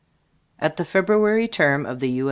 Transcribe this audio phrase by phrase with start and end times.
[0.57, 2.19] [At the February term of the U.